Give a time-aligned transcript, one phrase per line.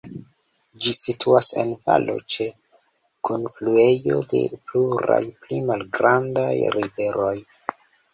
[0.83, 2.47] Ĝi situas en valo ĉe
[3.29, 7.35] kunfluejo de pluraj pli malgrandaj riveroj.